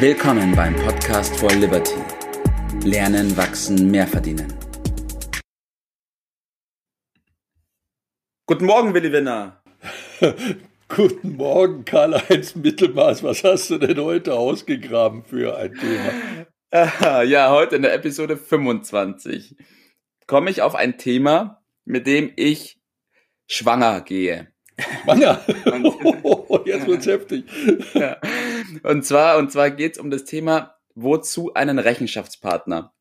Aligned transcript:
Willkommen 0.00 0.54
beim 0.54 0.76
Podcast 0.76 1.36
for 1.40 1.50
Liberty. 1.50 1.96
Lernen, 2.84 3.36
wachsen, 3.36 3.90
mehr 3.90 4.06
verdienen. 4.06 4.46
Guten 8.46 8.66
Morgen, 8.66 8.94
Willi 8.94 9.10
Winner. 9.10 9.60
Guten 10.88 11.34
Morgen, 11.34 11.84
Karl-Heinz 11.84 12.54
Mittelmaß. 12.54 13.24
Was 13.24 13.42
hast 13.42 13.70
du 13.70 13.78
denn 13.78 13.98
heute 13.98 14.34
ausgegraben 14.34 15.24
für 15.24 15.56
ein 15.56 15.74
Thema? 15.74 17.24
Ja, 17.24 17.50
heute 17.50 17.74
in 17.74 17.82
der 17.82 17.92
Episode 17.92 18.36
25 18.36 19.56
komme 20.28 20.50
ich 20.50 20.62
auf 20.62 20.76
ein 20.76 20.96
Thema, 20.96 21.60
mit 21.84 22.06
dem 22.06 22.30
ich 22.36 22.78
schwanger 23.48 24.02
gehe. 24.02 24.46
Schwanger? 24.78 25.44
oh, 26.22 26.60
jetzt 26.64 26.86
wird's 26.86 27.06
heftig. 27.06 27.46
Ja. 27.94 28.16
Und 28.82 29.04
zwar, 29.04 29.38
und 29.38 29.52
zwar 29.52 29.70
geht's 29.70 29.98
um 29.98 30.10
das 30.10 30.24
Thema, 30.24 30.74
wozu 30.94 31.54
einen 31.54 31.78
Rechenschaftspartner? 31.78 32.92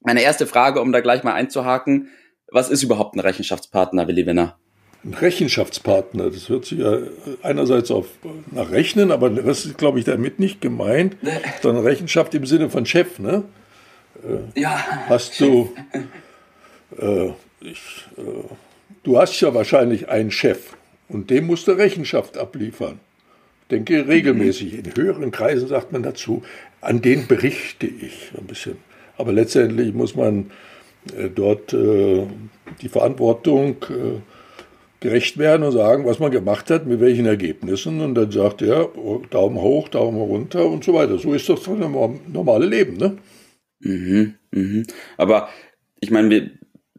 Meine 0.00 0.22
erste 0.22 0.46
Frage, 0.46 0.80
um 0.80 0.92
da 0.92 1.00
gleich 1.00 1.22
mal 1.22 1.34
einzuhaken, 1.34 2.08
was 2.50 2.70
ist 2.70 2.82
überhaupt 2.82 3.16
ein 3.16 3.20
Rechenschaftspartner, 3.20 4.06
Willi 4.06 4.26
Winner? 4.26 4.58
Ein 5.04 5.14
Rechenschaftspartner, 5.14 6.30
das 6.30 6.48
hört 6.48 6.64
sich 6.64 6.78
ja 6.78 6.98
einerseits 7.42 7.90
auf 7.90 8.06
nach 8.50 8.70
Rechnen, 8.70 9.12
aber 9.12 9.28
das 9.28 9.66
ist, 9.66 9.76
glaube 9.76 9.98
ich, 9.98 10.04
damit 10.04 10.38
nicht 10.38 10.60
gemeint, 10.60 11.16
sondern 11.62 11.84
Rechenschaft 11.84 12.34
im 12.34 12.46
Sinne 12.46 12.70
von 12.70 12.86
Chef, 12.86 13.18
ne? 13.18 13.44
Äh, 14.22 14.60
ja. 14.60 14.82
Hast 15.08 15.38
du, 15.40 15.74
äh, 16.98 17.30
ich, 17.60 18.06
äh, 18.16 18.22
du 19.02 19.18
hast 19.18 19.38
ja 19.40 19.52
wahrscheinlich 19.52 20.08
einen 20.08 20.30
Chef 20.30 20.74
und 21.08 21.28
dem 21.28 21.46
musst 21.46 21.66
du 21.66 21.72
Rechenschaft 21.72 22.38
abliefern. 22.38 23.00
Denke 23.70 24.06
regelmäßig. 24.06 24.74
In 24.74 24.96
höheren 24.96 25.30
Kreisen 25.30 25.68
sagt 25.68 25.92
man 25.92 26.02
dazu, 26.02 26.42
an 26.80 27.00
den 27.00 27.26
berichte 27.26 27.86
ich 27.86 28.32
ein 28.38 28.46
bisschen. 28.46 28.76
Aber 29.16 29.32
letztendlich 29.32 29.94
muss 29.94 30.14
man 30.14 30.50
äh, 31.16 31.28
dort 31.34 31.72
äh, 31.72 32.26
die 32.82 32.88
Verantwortung 32.88 33.76
äh, 33.90 34.20
gerecht 35.00 35.38
werden 35.38 35.62
und 35.64 35.72
sagen, 35.72 36.06
was 36.06 36.18
man 36.18 36.30
gemacht 36.30 36.70
hat, 36.70 36.86
mit 36.86 37.00
welchen 37.00 37.26
Ergebnissen. 37.26 38.00
Und 38.00 38.14
dann 38.14 38.30
sagt 38.30 38.62
er, 38.62 38.96
oh, 38.96 39.22
Daumen 39.30 39.60
hoch, 39.60 39.88
Daumen 39.88 40.20
runter 40.20 40.66
und 40.66 40.84
so 40.84 40.94
weiter. 40.94 41.18
So 41.18 41.34
ist 41.34 41.48
das 41.48 41.60
normale 41.66 42.66
Leben, 42.66 42.96
ne? 42.96 43.18
Mhm, 43.80 44.34
mhm. 44.50 44.86
Aber 45.18 45.48
ich 46.00 46.10
meine, 46.10 46.30
wir, 46.30 46.50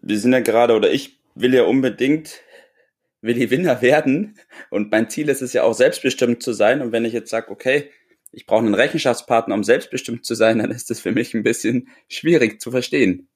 wir 0.01 0.19
sind 0.19 0.33
ja 0.33 0.39
gerade, 0.39 0.75
oder 0.75 0.91
ich 0.91 1.19
will 1.33 1.53
ja 1.53 1.63
unbedingt 1.63 2.41
will 3.25 3.49
Winner 3.49 3.81
werden. 3.81 4.37
Und 4.69 4.91
mein 4.91 5.09
Ziel 5.09 5.29
ist 5.29 5.41
es 5.41 5.53
ja 5.53 5.63
auch, 5.63 5.73
selbstbestimmt 5.73 6.41
zu 6.43 6.53
sein. 6.53 6.81
Und 6.81 6.91
wenn 6.91 7.05
ich 7.05 7.13
jetzt 7.13 7.29
sage, 7.29 7.49
okay, 7.49 7.89
ich 8.31 8.45
brauche 8.45 8.65
einen 8.65 8.73
Rechenschaftspartner, 8.73 9.55
um 9.55 9.63
selbstbestimmt 9.63 10.25
zu 10.25 10.35
sein, 10.35 10.59
dann 10.59 10.71
ist 10.71 10.89
das 10.89 10.99
für 10.99 11.11
mich 11.11 11.33
ein 11.33 11.43
bisschen 11.43 11.87
schwierig 12.09 12.59
zu 12.59 12.71
verstehen. 12.71 13.27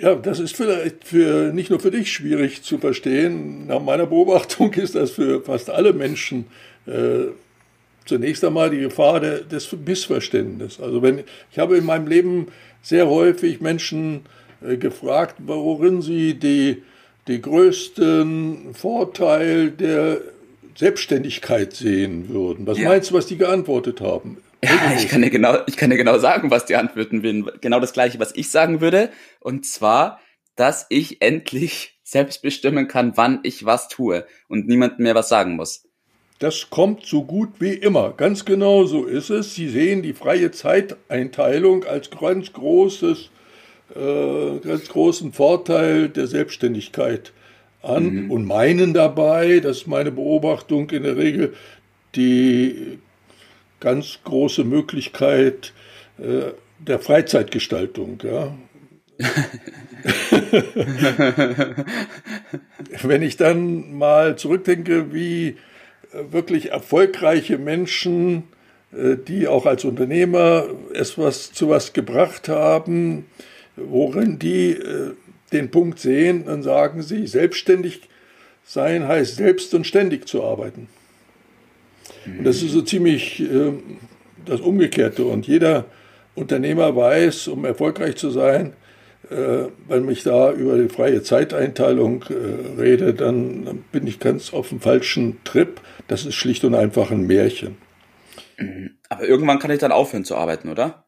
Ja, 0.00 0.16
das 0.16 0.40
ist 0.40 0.56
vielleicht 0.56 1.04
für, 1.04 1.52
nicht 1.52 1.70
nur 1.70 1.78
für 1.78 1.92
dich 1.92 2.12
schwierig 2.12 2.62
zu 2.62 2.78
verstehen. 2.78 3.66
Nach 3.68 3.80
meiner 3.80 4.06
Beobachtung 4.06 4.72
ist 4.74 4.96
das 4.96 5.12
für 5.12 5.42
fast 5.42 5.70
alle 5.70 5.92
Menschen 5.92 6.46
äh, 6.86 7.26
zunächst 8.04 8.44
einmal 8.44 8.70
die 8.70 8.80
Gefahr 8.80 9.20
der, 9.20 9.40
des 9.40 9.70
Missverständnisses. 9.72 10.80
Also 10.80 11.00
wenn, 11.00 11.22
ich 11.52 11.58
habe 11.58 11.76
in 11.76 11.84
meinem 11.84 12.08
Leben 12.08 12.48
sehr 12.82 13.08
häufig 13.08 13.60
Menschen 13.60 14.22
äh, 14.60 14.76
gefragt, 14.76 15.36
worin 15.38 16.02
sie 16.02 16.34
die, 16.34 16.82
die 17.28 17.40
größten 17.40 18.74
Vorteil 18.74 19.70
der 19.70 20.20
Selbstständigkeit 20.76 21.72
sehen 21.72 22.28
würden. 22.28 22.66
Was 22.66 22.78
ja. 22.78 22.88
meinst 22.88 23.10
du, 23.10 23.14
was 23.14 23.26
die 23.26 23.38
geantwortet 23.38 24.00
haben? 24.00 24.38
Ja, 24.62 24.94
ich 24.96 25.08
kann 25.08 25.22
dir 25.22 25.30
genau, 25.30 25.58
ich 25.66 25.76
kann 25.76 25.90
dir 25.90 25.96
genau 25.96 26.18
sagen, 26.18 26.50
was 26.50 26.64
die 26.64 26.76
antworten 26.76 27.22
würden. 27.22 27.50
Genau 27.60 27.80
das 27.80 27.92
gleiche, 27.92 28.18
was 28.18 28.34
ich 28.34 28.50
sagen 28.50 28.80
würde. 28.80 29.10
Und 29.40 29.66
zwar, 29.66 30.20
dass 30.56 30.86
ich 30.88 31.20
endlich 31.22 31.98
selbst 32.02 32.42
bestimmen 32.42 32.88
kann, 32.88 33.16
wann 33.16 33.40
ich 33.42 33.64
was 33.64 33.88
tue 33.88 34.26
und 34.48 34.68
niemand 34.68 34.98
mehr 34.98 35.14
was 35.14 35.28
sagen 35.28 35.56
muss. 35.56 35.88
Das 36.38 36.68
kommt 36.68 37.06
so 37.06 37.24
gut 37.24 37.60
wie 37.60 37.72
immer. 37.72 38.12
Ganz 38.12 38.44
genau 38.44 38.84
so 38.84 39.04
ist 39.04 39.30
es. 39.30 39.54
Sie 39.54 39.68
sehen 39.68 40.02
die 40.02 40.12
freie 40.12 40.50
Zeiteinteilung 40.50 41.84
als 41.84 42.10
ganz 42.10 42.52
großes, 42.52 43.30
äh, 43.94 44.58
ganz 44.66 44.88
großen 44.88 45.32
Vorteil 45.32 46.08
der 46.08 46.26
Selbstständigkeit 46.26 47.32
an 47.82 48.24
mhm. 48.24 48.30
und 48.30 48.46
meinen 48.46 48.94
dabei, 48.94 49.60
das 49.60 49.78
ist 49.78 49.86
meine 49.86 50.10
Beobachtung 50.10 50.90
in 50.90 51.02
der 51.02 51.16
Regel, 51.16 51.54
die 52.14 52.98
ganz 53.80 54.20
große 54.24 54.64
Möglichkeit 54.64 55.72
äh, 56.18 56.52
der 56.78 56.98
Freizeitgestaltung. 56.98 58.22
Ja. 58.22 58.56
Wenn 63.02 63.22
ich 63.22 63.36
dann 63.36 63.96
mal 63.96 64.36
zurückdenke, 64.36 65.12
wie 65.12 65.48
äh, 65.48 65.54
wirklich 66.30 66.70
erfolgreiche 66.72 67.58
Menschen, 67.58 68.44
äh, 68.92 69.16
die 69.16 69.46
auch 69.46 69.66
als 69.66 69.84
Unternehmer 69.84 70.66
etwas 70.92 71.52
zu 71.52 71.68
was 71.68 71.92
gebracht 71.92 72.48
haben, 72.48 73.26
worin 73.76 74.38
die 74.38 74.70
äh, 74.70 75.12
den 75.52 75.70
Punkt 75.70 75.98
sehen, 75.98 76.44
dann 76.46 76.62
sagen 76.62 77.02
sie, 77.02 77.26
selbstständig 77.26 78.08
sein 78.64 79.06
heißt 79.06 79.36
selbst 79.36 79.74
und 79.74 79.86
ständig 79.86 80.26
zu 80.26 80.42
arbeiten. 80.42 80.88
Und 82.26 82.44
das 82.44 82.62
ist 82.62 82.72
so 82.72 82.82
ziemlich 82.82 83.40
äh, 83.40 83.72
das 84.44 84.60
Umgekehrte. 84.60 85.24
Und 85.24 85.46
jeder 85.46 85.86
Unternehmer 86.34 86.96
weiß, 86.96 87.48
um 87.48 87.64
erfolgreich 87.64 88.16
zu 88.16 88.30
sein, 88.30 88.74
äh, 89.30 89.68
wenn 89.88 90.08
ich 90.08 90.22
da 90.22 90.52
über 90.52 90.76
die 90.76 90.88
freie 90.88 91.22
Zeiteinteilung 91.22 92.24
äh, 92.28 92.80
rede, 92.80 93.14
dann, 93.14 93.64
dann, 93.64 93.84
bin 93.92 94.06
ich 94.06 94.20
ganz 94.20 94.52
auf 94.52 94.70
dem 94.70 94.80
falschen 94.80 95.42
Trip. 95.44 95.80
Das 96.08 96.26
ist 96.26 96.34
schlicht 96.34 96.64
und 96.64 96.74
einfach 96.74 97.10
ein 97.10 97.26
Märchen. 97.26 97.76
Mhm. 98.58 98.90
Aber 99.08 99.26
irgendwann 99.26 99.58
kann 99.58 99.70
ich 99.70 99.78
dann 99.78 99.92
aufhören 99.92 100.24
zu 100.24 100.36
arbeiten, 100.36 100.68
oder? 100.70 101.06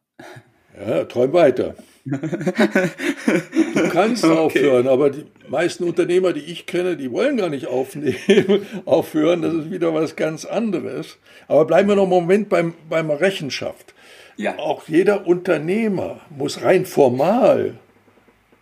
Ja, 0.79 1.05
träum 1.05 1.33
weiter. 1.33 1.75
Du 2.07 3.89
kannst 3.91 4.25
okay. 4.25 4.37
aufhören, 4.37 4.87
aber 4.87 5.11
die 5.11 5.25
meisten 5.49 5.85
Unternehmer, 5.85 6.33
die 6.33 6.41
ich 6.41 6.67
kenne, 6.67 6.97
die 6.97 7.11
wollen 7.11 7.37
gar 7.37 7.49
nicht 7.49 7.67
aufnehmen, 7.67 8.65
aufhören. 8.85 9.43
Das 9.43 9.55
ist 9.55 9.71
wieder 9.71 9.93
was 9.93 10.15
ganz 10.15 10.45
anderes. 10.45 11.19
Aber 11.49 11.65
bleiben 11.65 11.89
wir 11.89 11.97
noch 11.97 12.03
einen 12.03 12.11
Moment 12.11 12.49
beim, 12.49 12.75
beim 12.89 13.11
Rechenschaft. 13.11 13.95
Ja. 14.37 14.59
Auch 14.59 14.87
jeder 14.87 15.27
Unternehmer 15.27 16.21
muss 16.31 16.63
rein 16.63 16.87
formal 16.87 17.75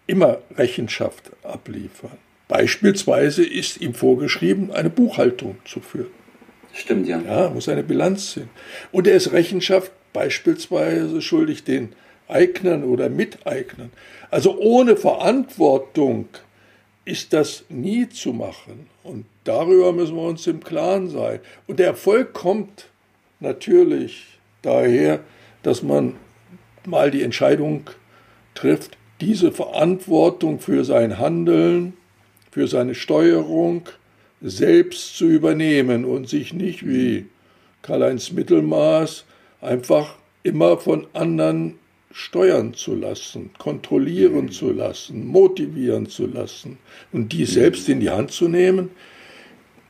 immer 0.06 0.38
Rechenschaft 0.56 1.32
abliefern. 1.42 2.18
Beispielsweise 2.48 3.44
ist 3.44 3.80
ihm 3.80 3.94
vorgeschrieben, 3.94 4.70
eine 4.70 4.90
Buchhaltung 4.90 5.56
zu 5.64 5.80
führen. 5.80 6.10
Stimmt, 6.72 7.06
ja. 7.08 7.20
Ja, 7.20 7.50
muss 7.50 7.68
eine 7.68 7.82
Bilanz 7.82 8.32
sehen. 8.32 8.50
Und 8.90 9.06
er 9.06 9.16
ist 9.16 9.32
Rechenschaft 9.32 9.92
beispielsweise 10.12 11.20
schuldig 11.22 11.64
den 11.64 11.94
Eignern 12.28 12.84
oder 12.84 13.08
Miteignern. 13.08 13.90
Also 14.30 14.58
ohne 14.58 14.96
Verantwortung 14.96 16.28
ist 17.04 17.32
das 17.32 17.64
nie 17.68 18.08
zu 18.08 18.32
machen. 18.32 18.88
Und 19.02 19.26
darüber 19.44 19.92
müssen 19.92 20.16
wir 20.16 20.22
uns 20.22 20.46
im 20.46 20.62
Klaren 20.62 21.10
sein. 21.10 21.40
Und 21.66 21.78
der 21.78 21.88
Erfolg 21.88 22.32
kommt 22.32 22.86
natürlich 23.40 24.38
daher, 24.62 25.20
dass 25.62 25.82
man 25.82 26.16
mal 26.86 27.10
die 27.10 27.22
Entscheidung 27.22 27.90
trifft, 28.54 28.96
diese 29.20 29.52
Verantwortung 29.52 30.60
für 30.60 30.84
sein 30.84 31.18
Handeln, 31.18 31.94
für 32.50 32.68
seine 32.68 32.94
Steuerung 32.94 33.88
selbst 34.40 35.16
zu 35.16 35.26
übernehmen 35.26 36.04
und 36.04 36.28
sich 36.28 36.52
nicht 36.52 36.86
wie 36.86 37.26
Karl-Heinz 37.82 38.32
Mittelmaß 38.32 39.24
einfach 39.60 40.16
immer 40.42 40.78
von 40.78 41.06
anderen 41.14 41.78
steuern 42.16 42.74
zu 42.74 42.94
lassen, 42.94 43.50
kontrollieren 43.58 44.48
zu 44.48 44.70
lassen, 44.70 45.26
motivieren 45.26 46.06
zu 46.06 46.28
lassen 46.28 46.78
und 47.10 47.32
die 47.32 47.44
selbst 47.44 47.88
in 47.88 47.98
die 47.98 48.10
Hand 48.10 48.30
zu 48.30 48.46
nehmen, 48.46 48.90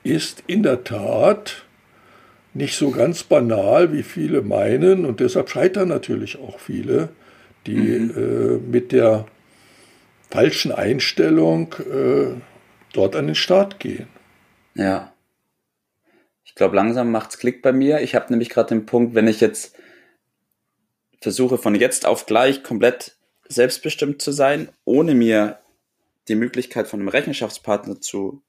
ist 0.05 0.43
in 0.47 0.62
der 0.62 0.85
Tat 0.85 1.67
nicht 2.55 2.76
so 2.76 2.91
ganz 2.91 3.25
banal, 3.25 3.93
wie 3.93 4.03
viele 4.03 4.41
meinen 4.41 5.05
und 5.05 5.21
deshalb 5.21 5.50
scheitern 5.50 5.88
natürlich 5.88 6.38
auch 6.38 6.59
viele, 6.59 7.11
die 7.67 7.76
mhm. 7.76 8.11
äh, 8.17 8.70
mit 8.70 8.93
der 8.93 9.27
falschen 10.31 10.73
Einstellung 10.73 11.75
äh, 11.75 12.41
dort 12.94 13.17
an 13.17 13.27
den 13.27 13.35
Start 13.35 13.79
gehen. 13.81 14.06
Ja. 14.75 15.12
Ich 16.43 16.55
glaube, 16.55 16.77
langsam 16.77 17.11
macht's 17.11 17.37
Klick 17.37 17.61
bei 17.61 17.73
mir. 17.73 18.00
Ich 18.00 18.15
habe 18.15 18.27
nämlich 18.31 18.49
gerade 18.49 18.70
den 18.70 18.87
Punkt, 18.87 19.15
wenn 19.15 19.29
ich 19.29 19.43
jetzt 19.43 19.74
versuche 21.25 21.56
von 21.56 21.75
jetzt 21.75 22.05
auf 22.05 22.26
gleich 22.26 22.62
komplett 22.62 23.17
selbstbestimmt 23.49 24.21
zu 24.21 24.31
sein, 24.31 24.69
ohne 24.85 25.15
mir 25.15 25.59
die 26.29 26.35
Möglichkeit 26.35 26.87
von 26.87 27.00
einem 27.00 27.09
Rechenschaftspartner 27.09 28.00
zu, 28.00 28.43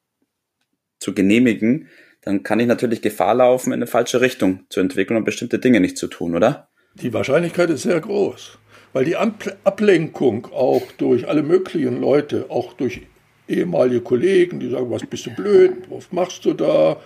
zu 1.00 1.16
genehmigen, 1.16 1.88
dann 2.22 2.44
kann 2.44 2.60
ich 2.60 2.68
natürlich 2.68 3.02
Gefahr 3.02 3.34
laufen, 3.36 3.70
in 3.70 3.80
eine 3.80 3.88
falsche 3.88 4.20
Richtung 4.20 4.66
zu 4.70 4.82
entwickeln 4.82 5.16
und 5.16 5.24
bestimmte 5.24 5.58
Dinge 5.58 5.80
nicht 5.80 5.98
zu 5.98 6.08
tun, 6.08 6.36
oder? 6.36 6.68
Die 6.96 7.14
Wahrscheinlichkeit 7.14 7.70
ist 7.70 7.84
sehr 7.84 8.02
groß, 8.02 8.58
weil 8.92 9.06
die 9.06 9.16
Ablenkung 9.16 10.48
auch 10.52 10.84
durch 10.98 11.30
alle 11.30 11.44
möglichen 11.44 12.02
Leute, 12.02 12.48
auch 12.50 12.74
durch 12.74 13.02
ehemalige 13.48 14.02
Kollegen, 14.02 14.60
die 14.60 14.70
sagen, 14.70 14.92
was 14.92 15.06
bist 15.06 15.26
du 15.28 15.32
blöd, 15.34 15.74
was 15.90 16.12
machst 16.12 16.44
du 16.44 16.54
da? 16.54 16.98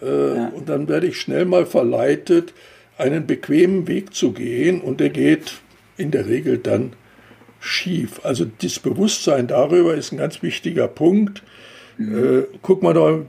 Äh, 0.00 0.36
ja. 0.36 0.48
Und 0.54 0.70
dann 0.70 0.88
werde 0.88 1.08
ich 1.08 1.20
schnell 1.20 1.44
mal 1.44 1.66
verleitet, 1.66 2.54
einen 2.98 3.26
bequemen 3.26 3.86
Weg 3.86 4.14
zu 4.14 4.32
gehen 4.32 4.80
und 4.80 5.00
der 5.00 5.10
geht 5.10 5.54
in 5.96 6.10
der 6.10 6.26
Regel 6.26 6.58
dann 6.58 6.92
schief. 7.60 8.20
Also 8.24 8.46
das 8.60 8.78
Bewusstsein 8.78 9.46
darüber 9.46 9.94
ist 9.94 10.12
ein 10.12 10.18
ganz 10.18 10.42
wichtiger 10.42 10.88
Punkt. 10.88 11.42
Mhm. 11.96 12.38
Äh, 12.40 12.42
guck 12.62 12.82
mal 12.82 12.94
da, 12.94 13.20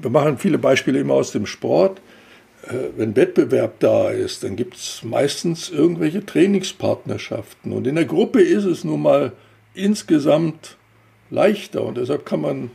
wir 0.00 0.10
machen 0.10 0.38
viele 0.38 0.58
Beispiele 0.58 1.00
immer 1.00 1.14
aus 1.14 1.32
dem 1.32 1.46
Sport. 1.46 2.00
Äh, 2.62 2.74
wenn 2.96 3.16
Wettbewerb 3.16 3.80
da 3.80 4.10
ist, 4.10 4.44
dann 4.44 4.56
gibt 4.56 4.76
es 4.76 5.02
meistens 5.02 5.70
irgendwelche 5.70 6.24
Trainingspartnerschaften. 6.24 7.72
Und 7.72 7.86
in 7.86 7.94
der 7.96 8.06
Gruppe 8.06 8.40
ist 8.40 8.64
es 8.64 8.84
nun 8.84 9.02
mal 9.02 9.32
insgesamt 9.74 10.76
leichter. 11.30 11.82
Und 11.82 11.98
deshalb 11.98 12.24
kann 12.24 12.40
man 12.40 12.70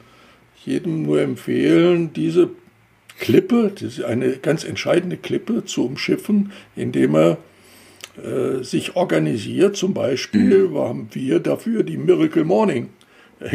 jedem 0.63 1.03
nur 1.03 1.21
empfehlen, 1.21 2.13
diese 2.13 2.49
Klippe, 3.19 3.71
das 3.73 3.83
ist 3.97 4.03
eine 4.03 4.37
ganz 4.37 4.63
entscheidende 4.63 5.17
Klippe 5.17 5.65
zu 5.65 5.85
umschiffen, 5.85 6.51
indem 6.75 7.15
er 7.15 7.37
äh, 8.23 8.63
sich 8.63 8.95
organisiert. 8.95 9.75
Zum 9.77 9.93
Beispiel 9.93 10.69
mhm. 10.69 10.77
haben 10.77 11.09
wir 11.11 11.39
dafür 11.39 11.83
die 11.83 11.97
Miracle 11.97 12.43
Morning 12.43 12.89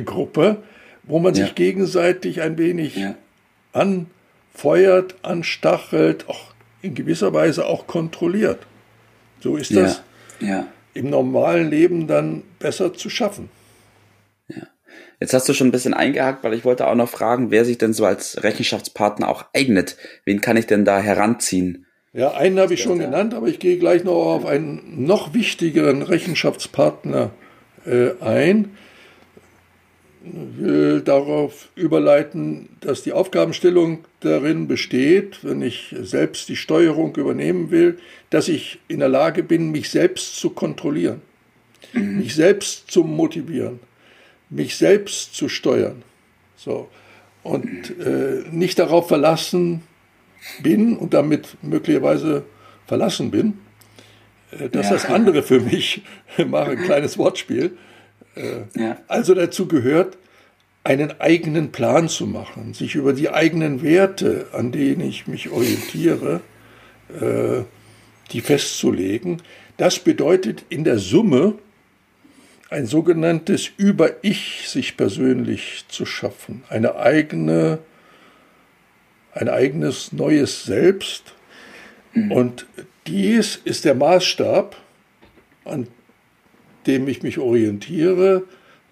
Gruppe, 0.05 0.59
wo 1.03 1.19
man 1.19 1.35
ja. 1.35 1.45
sich 1.45 1.55
gegenseitig 1.55 2.43
ein 2.43 2.59
wenig 2.59 2.97
ja. 2.97 3.15
anfeuert, 3.73 5.17
anstachelt, 5.23 6.29
auch 6.29 6.53
in 6.83 6.95
gewisser 6.95 7.33
Weise 7.33 7.67
auch 7.67 7.87
kontrolliert. 7.87 8.61
So 9.41 9.57
ist 9.57 9.75
das 9.77 10.03
ja. 10.41 10.67
im 10.95 11.11
normalen 11.11 11.71
Leben 11.71 12.07
dann 12.07 12.43
besser 12.59 12.95
zu 12.95 13.11
schaffen. 13.11 13.49
Jetzt 15.21 15.33
hast 15.33 15.49
du 15.49 15.55
schon 15.55 15.69
ein 15.69 15.73
bisschen 15.73 15.95
eingehakt, 15.95 16.45
weil 16.45 16.53
ich 16.53 16.65
wollte 16.65 16.87
auch 16.87 16.95
noch 16.95 17.09
fragen, 17.09 17.51
wer 17.51 17.65
sich 17.65 17.79
denn 17.79 17.95
so 17.95 18.05
als 18.05 18.43
Rechenschaftspartner 18.43 19.29
auch 19.29 19.47
eignet. 19.55 19.97
Wen 20.25 20.43
kann 20.43 20.59
ich 20.59 20.67
denn 20.67 20.85
da 20.85 21.01
heranziehen? 21.01 21.87
Ja, 22.13 22.33
einen 22.33 22.59
habe 22.59 22.75
ich 22.75 22.83
schon 22.83 22.99
genannt, 22.99 23.35
aber 23.35 23.47
ich 23.47 23.59
gehe 23.59 23.79
gleich 23.79 24.05
noch 24.05 24.13
auf 24.13 24.47
einen 24.47 25.05
noch 25.05 25.33
wichtigeren 25.35 26.03
Rechenschaftspartner 26.03 27.31
äh, 27.87 28.11
ein. 28.21 28.77
Ich 30.23 30.63
will 30.63 31.03
darauf 31.03 31.69
überleiten, 31.77 32.69
dass 32.81 33.03
die 33.03 33.13
Aufgabenstellung 33.13 34.05
darin 34.21 34.67
besteht, 34.67 35.45
wenn 35.45 35.63
ich 35.63 35.95
selbst 36.01 36.49
die 36.49 36.57
Steuerung 36.57 37.15
übernehmen 37.17 37.71
will, 37.71 37.99
dass 38.31 38.49
ich 38.49 38.81
in 38.89 38.99
der 38.99 39.09
Lage 39.09 39.43
bin, 39.43 39.71
mich 39.71 39.89
selbst 39.89 40.37
zu 40.37 40.51
kontrollieren, 40.51 41.23
mhm. 41.93 42.19
mich 42.19 42.35
selbst 42.35 42.91
zu 42.91 43.05
motivieren 43.05 43.79
mich 44.51 44.77
selbst 44.77 45.35
zu 45.35 45.49
steuern. 45.49 46.03
So. 46.57 46.89
Und 47.43 47.99
äh, 48.01 48.45
nicht 48.51 48.79
darauf 48.79 49.09
verlassen 49.09 49.83
bin 50.63 50.97
und 50.97 51.15
damit 51.15 51.57
möglicherweise 51.63 52.45
verlassen 52.87 53.31
bin, 53.31 53.59
äh, 54.51 54.69
dass 54.69 54.87
ja. 54.87 54.93
das 54.93 55.07
andere 55.07 55.43
für 55.43 55.61
mich 55.61 56.03
mache, 56.47 56.73
ein 56.73 56.83
kleines 56.83 57.19
Wortspiel. 57.19 57.77
Äh, 58.35 58.81
ja. 58.81 58.99
Also 59.09 59.35
dazu 59.35 59.69
gehört, 59.69 60.19
einen 60.85 61.21
eigenen 61.21 61.73
Plan 61.73 62.09
zu 62.09 62.27
machen, 62.27 62.73
sich 62.73 62.95
über 62.95 63.13
die 63.13 63.29
eigenen 63.31 63.83
Werte, 63.83 64.47
an 64.53 64.71
denen 64.71 65.01
ich 65.01 65.27
mich 65.27 65.51
orientiere, 65.51 66.41
äh, 67.21 67.63
die 68.31 68.41
festzulegen. 68.41 69.43
Das 69.79 69.99
bedeutet 69.99 70.65
in 70.69 70.85
der 70.85 70.99
Summe 70.99 71.55
ein 72.69 72.87
sogenanntes 72.87 73.71
Über-Ich 73.77 74.69
sich 74.69 74.97
persönlich 74.97 75.85
zu 75.89 76.05
schaffen, 76.05 76.65
eine 76.69 76.97
eigene, 76.97 77.79
ein 79.33 79.49
eigenes 79.49 80.13
neues 80.13 80.65
Selbst. 80.65 81.35
Mhm. 82.13 82.33
Und 82.33 82.67
dies 83.07 83.57
ist 83.57 83.85
der 83.85 83.95
Maßstab, 83.95 84.77
an 85.65 85.87
dem 86.87 87.09
ich 87.09 87.23
mich 87.23 87.39
orientiere, 87.39 88.45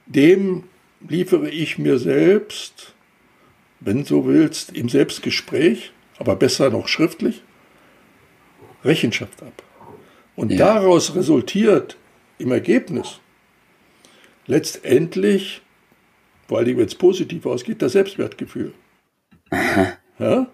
dem 0.07 0.65
liefere 1.09 1.49
ich 1.49 1.79
mir 1.79 1.99
selbst, 1.99 2.95
wenn 3.81 4.05
du 4.05 4.25
willst, 4.27 4.73
im 4.73 4.89
Selbstgespräch, 4.89 5.93
aber 6.19 6.37
besser 6.37 6.71
noch 6.71 6.89
schriftlich, 6.89 7.43
Rechenschaft 8.85 9.43
ab. 9.43 9.63
Und 10.37 10.53
ja. 10.53 10.59
daraus 10.59 11.15
resultiert 11.15 11.97
im 12.39 12.51
Ergebnis 12.51 13.21
letztendlich, 14.47 15.63
vor 16.49 16.59
allem 16.59 16.79
wenn 16.79 16.87
es 16.87 16.95
positiv 16.95 17.47
ausgeht, 17.47 17.83
das 17.83 17.93
Selbstwertgefühl. 17.93 18.73
Aha. 19.51 19.93
Ja? 20.19 20.47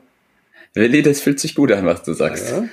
Willi, 0.75 1.02
das 1.02 1.20
fühlt 1.20 1.40
sich 1.40 1.54
gut 1.54 1.72
an, 1.72 1.84
was 1.84 2.02
du 2.02 2.12
sagst. 2.12 2.50
Ja. 2.50 2.64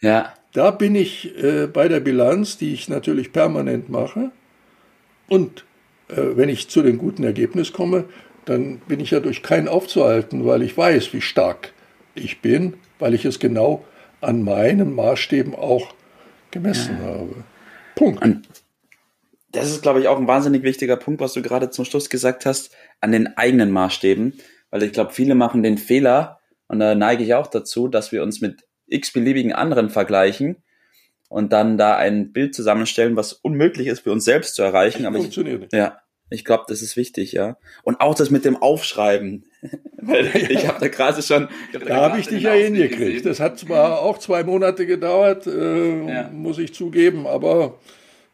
ja. 0.00 0.34
Da 0.52 0.72
bin 0.72 0.96
ich 0.96 1.36
äh, 1.42 1.68
bei 1.68 1.86
der 1.86 2.00
Bilanz, 2.00 2.58
die 2.58 2.74
ich 2.74 2.88
natürlich 2.88 3.32
permanent 3.32 3.88
mache. 3.88 4.32
Und 5.28 5.64
äh, 6.08 6.16
wenn 6.34 6.48
ich 6.48 6.68
zu 6.68 6.82
dem 6.82 6.98
guten 6.98 7.22
Ergebnis 7.22 7.72
komme, 7.72 8.06
dann 8.46 8.78
bin 8.88 8.98
ich 8.98 9.12
ja 9.12 9.20
durch 9.20 9.42
keinen 9.42 9.68
aufzuhalten, 9.68 10.44
weil 10.44 10.62
ich 10.62 10.76
weiß, 10.76 11.12
wie 11.12 11.20
stark 11.20 11.72
ich 12.14 12.40
bin, 12.40 12.74
weil 12.98 13.14
ich 13.14 13.24
es 13.24 13.38
genau 13.38 13.84
an 14.20 14.42
meinen 14.42 14.94
Maßstäben 14.94 15.54
auch 15.54 15.94
gemessen 16.50 16.98
ja. 17.00 17.06
habe. 17.06 17.44
Punkt. 17.94 18.24
Und 18.24 18.48
das 19.52 19.70
ist, 19.70 19.82
glaube 19.82 20.00
ich, 20.00 20.08
auch 20.08 20.18
ein 20.18 20.28
wahnsinnig 20.28 20.62
wichtiger 20.62 20.96
Punkt, 20.96 21.20
was 21.20 21.32
du 21.32 21.42
gerade 21.42 21.70
zum 21.70 21.84
Schluss 21.84 22.10
gesagt 22.10 22.46
hast, 22.46 22.70
an 23.00 23.12
den 23.12 23.36
eigenen 23.36 23.70
Maßstäben. 23.70 24.34
Weil 24.70 24.82
ich 24.84 24.92
glaube, 24.92 25.12
viele 25.12 25.34
machen 25.34 25.62
den 25.62 25.78
Fehler, 25.78 26.40
und 26.68 26.78
da 26.78 26.94
neige 26.94 27.24
ich 27.24 27.34
auch 27.34 27.48
dazu, 27.48 27.88
dass 27.88 28.12
wir 28.12 28.22
uns 28.22 28.40
mit 28.40 28.62
x-beliebigen 28.86 29.52
anderen 29.52 29.90
vergleichen 29.90 30.62
und 31.28 31.52
dann 31.52 31.78
da 31.78 31.96
ein 31.96 32.32
Bild 32.32 32.54
zusammenstellen, 32.54 33.16
was 33.16 33.32
unmöglich 33.32 33.88
ist 33.88 34.00
für 34.00 34.12
uns 34.12 34.24
selbst 34.24 34.54
zu 34.54 34.62
erreichen. 34.62 35.04
Aber 35.04 35.18
funktioniert 35.18 35.56
ich, 35.56 35.60
nicht. 35.62 35.72
Ja, 35.72 35.98
ich 36.28 36.44
glaube, 36.44 36.64
das 36.68 36.80
ist 36.80 36.96
wichtig, 36.96 37.32
ja. 37.32 37.56
Und 37.82 38.00
auch 38.00 38.14
das 38.14 38.30
mit 38.30 38.44
dem 38.44 38.56
Aufschreiben. 38.56 39.46
Weil 39.96 40.26
ich 40.48 40.68
habe 40.68 40.78
da 40.78 40.86
gerade 40.86 41.22
schon. 41.22 41.48
Hab 41.74 41.80
da, 41.80 41.86
da 41.86 41.96
habe 42.02 42.20
ich 42.20 42.28
dich 42.28 42.44
ja 42.44 42.52
hingekriegt. 42.52 43.26
Das 43.26 43.40
hat 43.40 43.58
zwar 43.58 44.02
auch 44.02 44.18
zwei 44.18 44.44
Monate 44.44 44.86
gedauert, 44.86 45.48
äh, 45.48 46.06
ja. 46.06 46.30
muss 46.30 46.58
ich 46.58 46.72
zugeben, 46.72 47.26
aber 47.26 47.80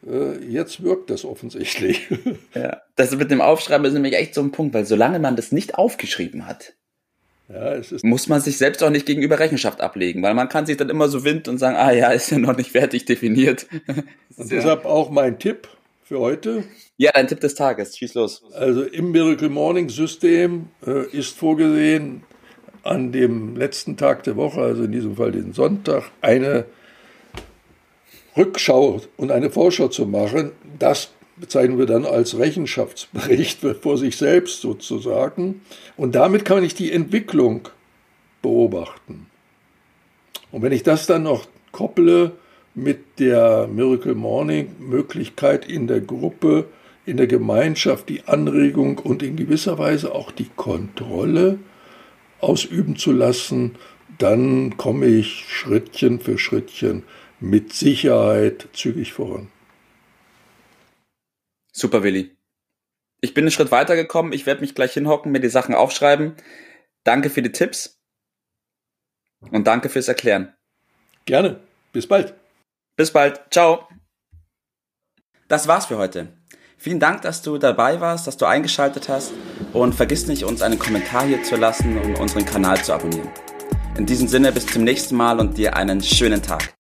jetzt 0.03 0.83
wirkt 0.83 1.11
das 1.11 1.25
offensichtlich. 1.25 2.09
Ja, 2.55 2.81
das 2.97 3.15
mit 3.15 3.31
dem 3.31 3.41
Aufschreiben 3.41 3.87
ist 3.87 3.93
nämlich 3.93 4.15
echt 4.15 4.35
so 4.35 4.41
ein 4.41 4.51
Punkt, 4.51 4.75
weil 4.75 4.87
solange 4.87 5.19
man 5.19 5.37
das 5.37 5.53
nicht 5.53 5.75
aufgeschrieben 5.75 6.47
hat, 6.47 6.75
ja, 7.49 7.81
muss 8.03 8.29
man 8.29 8.41
sich 8.41 8.57
selbst 8.57 8.83
auch 8.83 8.91
nicht 8.91 9.07
gegenüber 9.07 9.39
Rechenschaft 9.39 9.81
ablegen, 9.81 10.23
weil 10.23 10.35
man 10.35 10.49
kann 10.49 10.67
sich 10.67 10.77
dann 10.77 10.91
immer 10.91 11.09
so 11.09 11.25
wind 11.25 11.49
und 11.49 11.59
sagen, 11.59 11.77
ah 11.77 11.93
ja, 11.93 12.11
ist 12.11 12.31
ja 12.31 12.39
noch 12.39 12.57
nicht 12.57 12.73
fertig 12.73 13.05
definiert. 13.05 13.67
Und 14.37 14.51
deshalb 14.51 14.85
auch 14.85 15.11
mein 15.11 15.39
Tipp 15.39 15.69
für 16.03 16.19
heute. 16.19 16.65
Ja, 16.97 17.13
dein 17.13 17.29
Tipp 17.29 17.41
des 17.41 17.55
Tages, 17.55 17.97
schieß 17.97 18.15
los. 18.15 18.43
Also 18.53 18.83
im 18.83 19.13
Miracle 19.13 19.49
Morning 19.49 19.89
System 19.89 20.69
äh, 20.87 21.07
ist 21.11 21.37
vorgesehen, 21.37 22.23
an 22.83 23.13
dem 23.13 23.57
letzten 23.57 23.97
Tag 23.97 24.23
der 24.25 24.37
Woche, 24.37 24.61
also 24.61 24.85
in 24.85 24.93
diesem 24.93 25.17
Fall 25.17 25.33
den 25.33 25.53
Sonntag, 25.53 26.11
eine 26.21 26.65
Rückschau 28.37 29.01
und 29.17 29.31
eine 29.31 29.51
Vorschau 29.51 29.89
zu 29.89 30.07
machen, 30.07 30.53
das 30.79 31.11
bezeichnen 31.37 31.79
wir 31.79 31.87
dann 31.87 32.05
als 32.05 32.39
Rechenschaftsbericht 32.39 33.61
vor 33.83 33.99
sich 33.99 34.17
selbst 34.17 34.61
sozusagen. 34.61 35.63
Und 35.97 36.15
damit 36.15 36.45
kann 36.45 36.65
ich 36.65 36.75
die 36.75 36.93
Entwicklung 36.93 37.69
beobachten. 38.43 39.27
Und 40.53 40.63
wenn 40.63 40.73
ich 40.73 40.83
das 40.83 41.07
dann 41.07 41.25
noch 41.25 41.47
kopple 41.73 42.33
mit 42.75 43.19
der 43.19 43.67
Miracle 43.67 44.15
Morning 44.15 44.77
Möglichkeit 44.79 45.67
in 45.67 45.87
der 45.87 46.01
Gruppe, 46.01 46.67
in 47.05 47.17
der 47.17 47.27
Gemeinschaft 47.27 48.09
die 48.09 48.25
Anregung 48.25 48.99
und 48.99 49.23
in 49.23 49.37
gewisser 49.37 49.79
Weise 49.79 50.15
auch 50.15 50.31
die 50.31 50.51
Kontrolle 50.57 51.59
ausüben 52.41 52.97
zu 52.97 53.13
lassen, 53.13 53.77
dann 54.19 54.77
komme 54.77 55.07
ich 55.07 55.47
Schrittchen 55.49 56.21
für 56.21 56.39
Schrittchen 56.39 57.03
mit 57.51 57.73
Sicherheit 57.73 58.69
zügig 58.73 59.13
voran. 59.13 59.51
Super, 61.73 62.03
Willi. 62.03 62.37
Ich 63.21 63.35
bin 63.35 63.45
einen 63.45 63.51
Schritt 63.51 63.71
weitergekommen. 63.71 64.33
Ich 64.33 64.47
werde 64.47 64.61
mich 64.61 64.75
gleich 64.75 64.93
hinhocken, 64.93 65.33
mir 65.33 65.41
die 65.41 65.49
Sachen 65.49 65.75
aufschreiben. 65.75 66.37
Danke 67.05 67.31
für 67.31 67.43
die 67.43 67.53
Tipps 67.53 67.99
und 69.51 69.67
danke 69.67 69.89
fürs 69.89 70.09
Erklären. 70.09 70.55
Gerne. 71.25 71.61
Bis 71.93 72.07
bald. 72.07 72.35
Bis 72.97 73.13
bald. 73.13 73.41
Ciao. 73.51 73.89
Das 75.49 75.69
war's 75.69 75.87
für 75.87 75.99
heute. 75.99 76.29
Vielen 76.79 77.01
Dank, 77.01 77.23
dass 77.23 77.43
du 77.43 77.59
dabei 77.59 78.01
warst, 78.01 78.27
dass 78.27 78.37
du 78.37 78.45
eingeschaltet 78.45 79.09
hast 79.09 79.33
und 79.73 79.95
vergiss 79.95 80.27
nicht, 80.27 80.45
uns 80.45 80.63
einen 80.63 80.79
Kommentar 80.79 81.25
hier 81.27 81.43
zu 81.43 81.57
lassen 81.57 81.97
und 81.99 82.19
unseren 82.19 82.45
Kanal 82.45 82.83
zu 82.83 82.93
abonnieren. 82.93 83.31
In 83.97 84.05
diesem 84.05 84.29
Sinne, 84.29 84.53
bis 84.53 84.67
zum 84.67 84.85
nächsten 84.85 85.17
Mal 85.17 85.41
und 85.41 85.57
dir 85.57 85.75
einen 85.75 86.03
schönen 86.03 86.43
Tag. 86.43 86.75